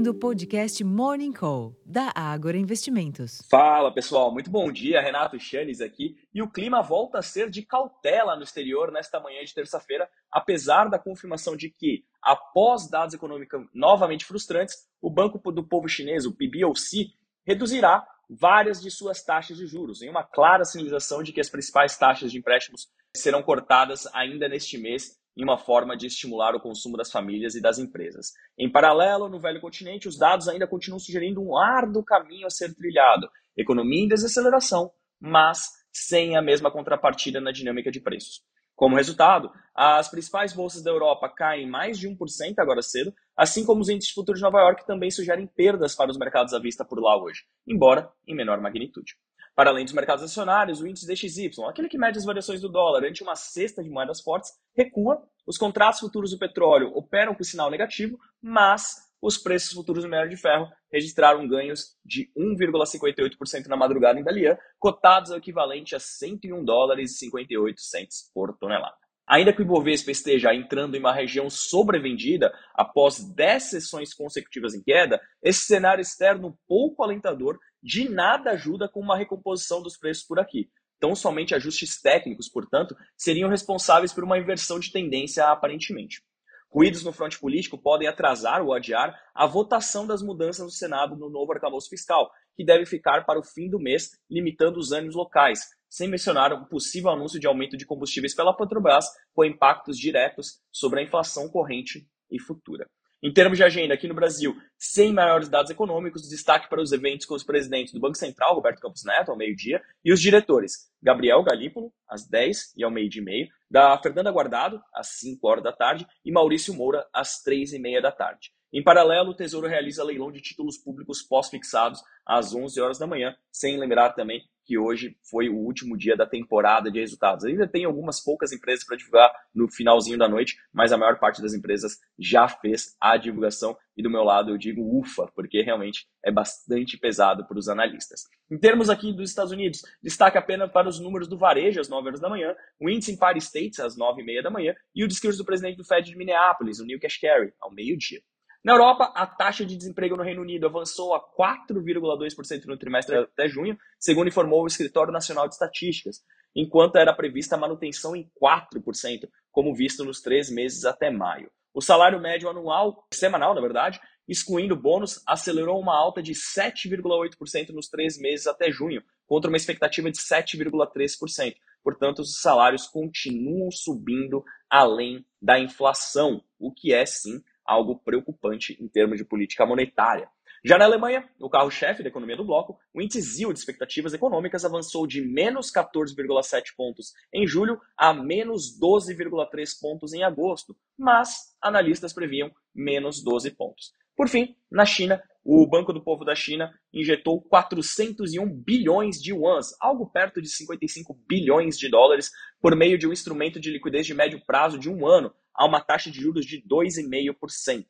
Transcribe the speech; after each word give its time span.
ouvindo 0.00 0.12
o 0.12 0.14
podcast 0.14 0.82
Morning 0.82 1.32
Call, 1.32 1.76
da 1.84 2.10
Ágora 2.14 2.56
Investimentos. 2.56 3.42
Fala 3.50 3.92
pessoal, 3.92 4.32
muito 4.32 4.50
bom 4.50 4.72
dia. 4.72 4.98
Renato 4.98 5.38
Chanes 5.38 5.82
aqui. 5.82 6.16
E 6.32 6.40
o 6.40 6.50
clima 6.50 6.80
volta 6.80 7.18
a 7.18 7.22
ser 7.22 7.50
de 7.50 7.60
cautela 7.60 8.34
no 8.34 8.42
exterior 8.42 8.90
nesta 8.90 9.20
manhã 9.20 9.44
de 9.44 9.52
terça-feira, 9.52 10.08
apesar 10.32 10.88
da 10.88 10.98
confirmação 10.98 11.54
de 11.54 11.68
que, 11.68 12.02
após 12.22 12.88
dados 12.88 13.14
econômicos 13.14 13.60
novamente 13.74 14.24
frustrantes, 14.24 14.74
o 15.02 15.10
Banco 15.10 15.38
do 15.52 15.62
Povo 15.62 15.86
Chinês, 15.86 16.24
o 16.24 16.34
PBOC, 16.34 17.12
reduzirá 17.46 18.02
várias 18.30 18.80
de 18.80 18.90
suas 18.90 19.22
taxas 19.22 19.58
de 19.58 19.66
juros, 19.66 20.00
em 20.00 20.08
uma 20.08 20.24
clara 20.24 20.64
sinalização 20.64 21.22
de 21.22 21.30
que 21.30 21.40
as 21.40 21.50
principais 21.50 21.98
taxas 21.98 22.32
de 22.32 22.38
empréstimos 22.38 22.88
serão 23.14 23.42
cortadas 23.42 24.06
ainda 24.14 24.48
neste 24.48 24.78
mês 24.78 25.19
em 25.40 25.44
uma 25.44 25.56
forma 25.56 25.96
de 25.96 26.06
estimular 26.06 26.54
o 26.54 26.60
consumo 26.60 26.98
das 26.98 27.10
famílias 27.10 27.54
e 27.54 27.62
das 27.62 27.78
empresas. 27.78 28.32
Em 28.58 28.70
paralelo, 28.70 29.26
no 29.26 29.40
velho 29.40 29.58
continente, 29.58 30.06
os 30.06 30.18
dados 30.18 30.48
ainda 30.48 30.66
continuam 30.66 30.98
sugerindo 30.98 31.40
um 31.40 31.56
árduo 31.56 32.04
caminho 32.04 32.46
a 32.46 32.50
ser 32.50 32.74
trilhado, 32.74 33.26
economia 33.56 34.04
em 34.04 34.08
desaceleração, 34.08 34.92
mas 35.18 35.70
sem 35.90 36.36
a 36.36 36.42
mesma 36.42 36.70
contrapartida 36.70 37.40
na 37.40 37.52
dinâmica 37.52 37.90
de 37.90 38.00
preços. 38.00 38.42
Como 38.76 38.96
resultado, 38.96 39.50
as 39.74 40.10
principais 40.10 40.52
bolsas 40.52 40.82
da 40.82 40.90
Europa 40.90 41.28
caem 41.28 41.68
mais 41.68 41.98
de 41.98 42.06
1% 42.06 42.58
agora 42.58 42.82
cedo, 42.82 43.14
assim 43.34 43.64
como 43.64 43.80
os 43.80 43.88
índices 43.88 44.12
futuros 44.12 44.40
de 44.40 44.44
Nova 44.44 44.60
York 44.60 44.86
também 44.86 45.10
sugerem 45.10 45.46
perdas 45.46 45.94
para 45.94 46.10
os 46.10 46.18
mercados 46.18 46.52
à 46.52 46.58
vista 46.58 46.84
por 46.84 47.00
lá 47.00 47.16
hoje, 47.18 47.44
embora 47.66 48.10
em 48.26 48.34
menor 48.34 48.60
magnitude. 48.60 49.16
Para 49.54 49.70
além 49.70 49.84
dos 49.84 49.92
mercados 49.92 50.24
acionários, 50.24 50.80
o 50.80 50.86
índice 50.86 51.06
DXY, 51.06 51.50
aquele 51.68 51.88
que 51.88 51.98
mede 51.98 52.18
as 52.18 52.24
variações 52.24 52.60
do 52.60 52.68
dólar 52.68 53.04
ante 53.04 53.22
uma 53.22 53.36
cesta 53.36 53.82
de 53.82 53.90
moedas 53.90 54.20
fortes, 54.20 54.52
recua. 54.74 55.22
Os 55.46 55.58
contratos 55.58 56.00
futuros 56.00 56.30
do 56.30 56.38
petróleo 56.38 56.92
operam 56.94 57.34
com 57.34 57.42
sinal 57.42 57.70
negativo, 57.70 58.18
mas 58.40 59.10
os 59.20 59.36
preços 59.36 59.72
futuros 59.72 60.02
do 60.02 60.08
minério 60.08 60.30
de 60.30 60.36
ferro 60.36 60.66
registraram 60.90 61.46
ganhos 61.46 61.96
de 62.04 62.30
1,58% 62.36 63.66
na 63.66 63.76
madrugada 63.76 64.18
em 64.18 64.24
Dalian, 64.24 64.56
cotados 64.78 65.30
ao 65.30 65.38
equivalente 65.38 65.94
a 65.94 66.00
101 66.00 66.64
dólares 66.64 67.12
e 67.12 67.18
58 67.18 67.80
centes 67.80 68.30
por 68.32 68.56
tonelada. 68.56 68.99
Ainda 69.30 69.52
que 69.52 69.60
o 69.60 69.62
Ibovespa 69.62 70.10
esteja 70.10 70.52
entrando 70.52 70.96
em 70.96 70.98
uma 70.98 71.14
região 71.14 71.48
sobrevendida 71.48 72.52
após 72.74 73.20
10 73.20 73.62
sessões 73.62 74.12
consecutivas 74.12 74.74
em 74.74 74.82
queda, 74.82 75.20
esse 75.40 75.60
cenário 75.60 76.02
externo 76.02 76.58
pouco 76.66 77.04
alentador 77.04 77.56
de 77.80 78.08
nada 78.08 78.50
ajuda 78.50 78.88
com 78.88 78.98
uma 78.98 79.16
recomposição 79.16 79.80
dos 79.80 79.96
preços 79.96 80.24
por 80.24 80.40
aqui. 80.40 80.68
Então, 80.96 81.14
somente 81.14 81.54
ajustes 81.54 82.02
técnicos, 82.02 82.48
portanto, 82.48 82.96
seriam 83.16 83.48
responsáveis 83.48 84.12
por 84.12 84.24
uma 84.24 84.36
inversão 84.36 84.80
de 84.80 84.90
tendência 84.90 85.46
aparentemente. 85.46 86.20
Ruídos 86.68 87.04
no 87.04 87.12
fronte 87.12 87.38
político 87.38 87.78
podem 87.78 88.08
atrasar 88.08 88.60
ou 88.62 88.74
adiar 88.74 89.16
a 89.32 89.46
votação 89.46 90.08
das 90.08 90.22
mudanças 90.22 90.64
no 90.64 90.70
Senado 90.72 91.16
no 91.16 91.30
novo 91.30 91.52
arcabouço 91.52 91.88
fiscal, 91.88 92.32
que 92.60 92.64
deve 92.66 92.84
ficar 92.84 93.24
para 93.24 93.38
o 93.38 93.42
fim 93.42 93.70
do 93.70 93.80
mês, 93.80 94.10
limitando 94.30 94.78
os 94.78 94.92
ânimos 94.92 95.14
locais, 95.14 95.60
sem 95.88 96.06
mencionar 96.06 96.52
um 96.52 96.66
possível 96.66 97.08
anúncio 97.10 97.40
de 97.40 97.46
aumento 97.46 97.74
de 97.74 97.86
combustíveis 97.86 98.34
pela 98.34 98.54
Petrobras, 98.54 99.06
com 99.32 99.46
impactos 99.46 99.96
diretos 99.96 100.60
sobre 100.70 101.00
a 101.00 101.02
inflação 101.02 101.48
corrente 101.48 102.06
e 102.30 102.38
futura. 102.38 102.86
Em 103.22 103.32
termos 103.32 103.56
de 103.56 103.64
agenda, 103.64 103.94
aqui 103.94 104.06
no 104.06 104.14
Brasil, 104.14 104.54
sem 104.76 105.10
maiores 105.10 105.48
dados 105.48 105.70
econômicos, 105.70 106.28
destaque 106.28 106.68
para 106.68 106.82
os 106.82 106.92
eventos 106.92 107.24
com 107.24 107.34
os 107.34 107.44
presidentes 107.44 107.94
do 107.94 108.00
Banco 108.00 108.18
Central, 108.18 108.54
Roberto 108.54 108.80
Campos 108.80 109.04
Neto, 109.06 109.30
ao 109.30 109.38
meio-dia, 109.38 109.80
e 110.04 110.12
os 110.12 110.20
diretores, 110.20 110.90
Gabriel 111.02 111.42
Galípolo, 111.42 111.90
às 112.06 112.28
10 112.28 112.74
e 112.76 112.84
ao 112.84 112.90
meio-dia 112.90 113.22
e 113.22 113.24
meio, 113.24 113.48
da 113.70 113.98
Fernanda 114.02 114.30
Guardado, 114.30 114.82
às 114.94 115.18
5 115.18 115.48
horas 115.48 115.64
da 115.64 115.72
tarde, 115.72 116.06
e 116.22 116.30
Maurício 116.30 116.74
Moura, 116.74 117.08
às 117.10 117.40
3 117.42 117.72
e 117.72 117.78
meia 117.78 118.02
da 118.02 118.12
tarde. 118.12 118.50
Em 118.72 118.82
paralelo, 118.82 119.30
o 119.30 119.34
Tesouro 119.34 119.66
realiza 119.66 120.04
leilão 120.04 120.30
de 120.30 120.40
títulos 120.40 120.78
públicos 120.78 121.22
pós-fixados 121.22 122.00
às 122.24 122.54
11 122.54 122.80
horas 122.80 122.98
da 122.98 123.06
manhã, 123.06 123.34
sem 123.50 123.76
lembrar 123.76 124.10
também 124.10 124.42
que 124.64 124.78
hoje 124.78 125.16
foi 125.28 125.48
o 125.48 125.56
último 125.56 125.96
dia 125.96 126.16
da 126.16 126.24
temporada 126.24 126.88
de 126.88 127.00
resultados. 127.00 127.44
Ainda 127.44 127.66
tem 127.66 127.84
algumas 127.84 128.22
poucas 128.22 128.52
empresas 128.52 128.84
para 128.84 128.96
divulgar 128.96 129.32
no 129.52 129.68
finalzinho 129.68 130.16
da 130.16 130.28
noite, 130.28 130.56
mas 130.72 130.92
a 130.92 130.96
maior 130.96 131.18
parte 131.18 131.42
das 131.42 131.52
empresas 131.52 131.98
já 132.16 132.46
fez 132.46 132.94
a 133.00 133.16
divulgação 133.16 133.76
e 133.96 134.02
do 134.04 134.08
meu 134.08 134.22
lado 134.22 134.52
eu 134.52 134.56
digo 134.56 134.96
ufa, 134.96 135.26
porque 135.34 135.60
realmente 135.60 136.06
é 136.24 136.30
bastante 136.30 136.96
pesado 136.96 137.44
para 137.48 137.58
os 137.58 137.68
analistas. 137.68 138.22
Em 138.48 138.56
termos 138.56 138.88
aqui 138.88 139.12
dos 139.12 139.30
Estados 139.30 139.50
Unidos, 139.50 139.82
destaque 140.00 140.38
apenas 140.38 140.70
para 140.70 140.88
os 140.88 141.00
números 141.00 141.26
do 141.26 141.36
varejo 141.36 141.80
às 141.80 141.88
9 141.88 142.06
horas 142.06 142.20
da 142.20 142.30
manhã, 142.30 142.54
o 142.80 142.88
índice 142.88 143.10
em 143.10 143.14
Empire 143.14 143.38
States 143.38 143.80
às 143.80 143.96
9 143.96 144.22
e 144.22 144.24
meia 144.24 144.44
da 144.44 144.50
manhã 144.50 144.76
e 144.94 145.02
o 145.02 145.08
discurso 145.08 145.38
do 145.38 145.44
presidente 145.44 145.78
do 145.78 145.84
Fed 145.84 146.08
de 146.08 146.16
Minneapolis, 146.16 146.78
o 146.78 146.84
Neil 146.84 147.00
Kashkari, 147.00 147.52
ao 147.60 147.72
meio-dia. 147.72 148.20
Na 148.62 148.74
Europa, 148.74 149.10
a 149.14 149.26
taxa 149.26 149.64
de 149.64 149.74
desemprego 149.74 150.16
no 150.16 150.22
Reino 150.22 150.42
Unido 150.42 150.66
avançou 150.66 151.14
a 151.14 151.20
4,2% 151.20 152.66
no 152.66 152.76
trimestre 152.76 153.16
até 153.16 153.48
junho, 153.48 153.78
segundo 153.98 154.28
informou 154.28 154.62
o 154.62 154.66
Escritório 154.66 155.10
Nacional 155.10 155.48
de 155.48 155.54
Estatísticas, 155.54 156.22
enquanto 156.54 156.96
era 156.96 157.14
prevista 157.14 157.56
a 157.56 157.58
manutenção 157.58 158.14
em 158.14 158.30
4%, 158.38 159.30
como 159.50 159.74
visto 159.74 160.04
nos 160.04 160.20
três 160.20 160.50
meses 160.50 160.84
até 160.84 161.10
maio. 161.10 161.50
O 161.72 161.80
salário 161.80 162.20
médio 162.20 162.50
anual, 162.50 163.06
semanal, 163.10 163.54
na 163.54 163.62
verdade, 163.62 163.98
excluindo 164.28 164.76
bônus, 164.76 165.22
acelerou 165.26 165.80
uma 165.80 165.96
alta 165.96 166.22
de 166.22 166.32
7,8% 166.32 167.70
nos 167.70 167.88
três 167.88 168.18
meses 168.18 168.46
até 168.46 168.70
junho, 168.70 169.02
contra 169.26 169.50
uma 169.50 169.56
expectativa 169.56 170.10
de 170.10 170.18
7,3%. 170.18 171.54
Portanto, 171.82 172.18
os 172.18 172.42
salários 172.42 172.86
continuam 172.86 173.70
subindo 173.70 174.44
além 174.68 175.24
da 175.40 175.58
inflação, 175.58 176.44
o 176.58 176.70
que 176.70 176.92
é 176.92 177.06
sim 177.06 177.42
algo 177.64 177.98
preocupante 177.98 178.76
em 178.80 178.88
termos 178.88 179.18
de 179.18 179.24
política 179.24 179.66
monetária. 179.66 180.28
Já 180.62 180.76
na 180.76 180.84
Alemanha, 180.84 181.26
o 181.40 181.48
carro-chefe 181.48 182.02
da 182.02 182.10
economia 182.10 182.36
do 182.36 182.44
bloco, 182.44 182.78
o 182.92 183.00
índice 183.00 183.22
ZIL 183.22 183.52
de 183.52 183.58
expectativas 183.58 184.12
econômicas 184.12 184.62
avançou 184.62 185.06
de 185.06 185.22
menos 185.22 185.72
14,7 185.72 186.74
pontos 186.76 187.14
em 187.32 187.46
julho 187.46 187.80
a 187.96 188.12
menos 188.12 188.78
12,3 188.78 189.70
pontos 189.80 190.12
em 190.12 190.22
agosto, 190.22 190.76
mas 190.98 191.56
analistas 191.62 192.12
previam 192.12 192.50
menos 192.74 193.22
12 193.22 193.52
pontos. 193.52 193.92
Por 194.14 194.28
fim, 194.28 194.54
na 194.70 194.84
China, 194.84 195.22
o 195.42 195.66
Banco 195.66 195.94
do 195.94 196.04
Povo 196.04 196.26
da 196.26 196.34
China 196.34 196.70
injetou 196.92 197.40
401 197.40 198.46
bilhões 198.46 199.16
de 199.16 199.32
yuans, 199.32 199.74
algo 199.80 200.10
perto 200.10 200.42
de 200.42 200.48
55 200.50 201.18
bilhões 201.26 201.78
de 201.78 201.88
dólares, 201.88 202.30
por 202.60 202.76
meio 202.76 202.98
de 202.98 203.08
um 203.08 203.12
instrumento 203.12 203.58
de 203.58 203.70
liquidez 203.70 204.06
de 204.06 204.12
médio 204.12 204.42
prazo 204.44 204.78
de 204.78 204.90
um 204.90 205.06
ano, 205.06 205.32
a 205.60 205.66
uma 205.66 205.78
taxa 205.82 206.10
de 206.10 206.18
juros 206.18 206.46
de 206.46 206.62
2,5%. 206.62 207.84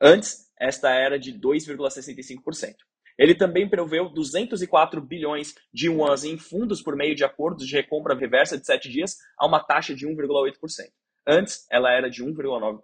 Antes, 0.00 0.50
esta 0.58 0.90
era 0.90 1.18
de 1.18 1.38
2,65%. 1.38 2.74
Ele 3.18 3.34
também 3.34 3.68
preveu 3.68 4.08
204 4.08 4.98
bilhões 5.02 5.54
de 5.70 5.88
yuans 5.88 6.24
em 6.24 6.38
fundos 6.38 6.80
por 6.80 6.96
meio 6.96 7.14
de 7.14 7.22
acordos 7.22 7.66
de 7.66 7.76
recompra 7.76 8.16
reversa 8.16 8.56
de 8.56 8.64
7 8.64 8.88
dias 8.88 9.18
a 9.38 9.46
uma 9.46 9.60
taxa 9.60 9.94
de 9.94 10.08
1,8%. 10.08 10.54
Antes, 11.28 11.66
ela 11.70 11.92
era 11.92 12.08
de 12.08 12.24
1,9%. 12.24 12.80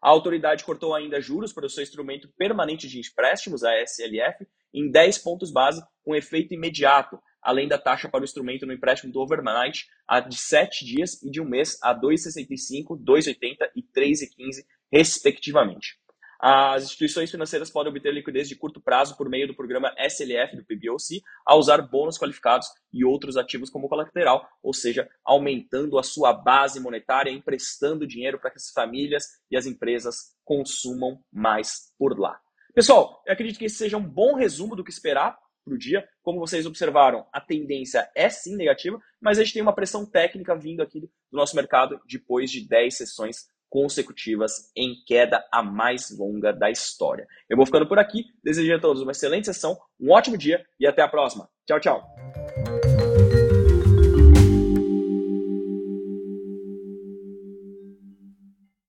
A 0.00 0.08
autoridade 0.08 0.62
cortou 0.62 0.94
ainda 0.94 1.20
juros 1.20 1.52
para 1.52 1.66
o 1.66 1.68
seu 1.68 1.82
instrumento 1.82 2.28
permanente 2.38 2.86
de 2.86 3.00
empréstimos, 3.00 3.64
a 3.64 3.72
SLF, 3.82 4.46
em 4.72 4.88
10 4.88 5.18
pontos 5.18 5.50
base, 5.50 5.82
com 6.04 6.14
efeito 6.14 6.54
imediato, 6.54 7.18
além 7.46 7.68
da 7.68 7.78
taxa 7.78 8.08
para 8.08 8.22
o 8.22 8.24
instrumento 8.24 8.66
no 8.66 8.72
empréstimo 8.72 9.12
do 9.12 9.20
overnight 9.20 9.86
a 10.06 10.18
de 10.18 10.36
7 10.36 10.84
dias 10.84 11.22
e 11.22 11.30
de 11.30 11.40
um 11.40 11.44
mês 11.44 11.78
a 11.80 11.94
2,65, 11.94 12.98
2,80 13.00 13.70
e 13.76 13.82
3,15, 13.82 14.64
respectivamente. 14.92 15.96
As 16.40 16.82
instituições 16.82 17.30
financeiras 17.30 17.70
podem 17.70 17.90
obter 17.90 18.12
liquidez 18.12 18.48
de 18.48 18.56
curto 18.56 18.80
prazo 18.80 19.16
por 19.16 19.28
meio 19.28 19.46
do 19.46 19.54
programa 19.54 19.94
SLF 19.96 20.56
do 20.56 20.64
PBOC 20.64 21.22
ao 21.46 21.58
usar 21.58 21.80
bônus 21.80 22.18
qualificados 22.18 22.66
e 22.92 23.04
outros 23.04 23.36
ativos 23.36 23.70
como 23.70 23.88
colateral, 23.88 24.46
ou 24.60 24.74
seja, 24.74 25.08
aumentando 25.24 25.98
a 25.98 26.02
sua 26.02 26.32
base 26.32 26.80
monetária, 26.80 27.30
emprestando 27.30 28.06
dinheiro 28.06 28.40
para 28.40 28.50
que 28.50 28.58
as 28.58 28.70
famílias 28.70 29.24
e 29.50 29.56
as 29.56 29.66
empresas 29.66 30.34
consumam 30.44 31.20
mais 31.32 31.92
por 31.96 32.18
lá. 32.18 32.38
Pessoal, 32.74 33.22
eu 33.24 33.32
acredito 33.32 33.58
que 33.58 33.64
esse 33.64 33.76
seja 33.76 33.96
um 33.96 34.06
bom 34.06 34.34
resumo 34.34 34.76
do 34.76 34.84
que 34.84 34.90
esperar 34.90 35.38
para 35.66 35.74
o 35.74 35.78
dia. 35.78 36.08
Como 36.22 36.38
vocês 36.38 36.64
observaram, 36.64 37.26
a 37.32 37.40
tendência 37.40 38.08
é 38.14 38.30
sim 38.30 38.56
negativa, 38.56 38.98
mas 39.20 39.38
a 39.38 39.42
gente 39.42 39.52
tem 39.52 39.62
uma 39.62 39.74
pressão 39.74 40.06
técnica 40.08 40.56
vindo 40.56 40.80
aqui 40.80 41.00
do 41.00 41.10
nosso 41.32 41.56
mercado 41.56 42.00
depois 42.08 42.50
de 42.50 42.66
10 42.66 42.96
sessões 42.96 43.48
consecutivas 43.68 44.70
em 44.76 44.94
queda 45.04 45.44
a 45.52 45.62
mais 45.62 46.16
longa 46.16 46.52
da 46.52 46.70
história. 46.70 47.26
Eu 47.50 47.56
vou 47.56 47.66
ficando 47.66 47.86
por 47.86 47.98
aqui, 47.98 48.24
desejo 48.42 48.74
a 48.74 48.80
todos 48.80 49.02
uma 49.02 49.10
excelente 49.10 49.46
sessão, 49.46 49.76
um 50.00 50.12
ótimo 50.12 50.38
dia 50.38 50.64
e 50.78 50.86
até 50.86 51.02
a 51.02 51.08
próxima. 51.08 51.48
Tchau, 51.66 51.80
tchau. 51.80 52.35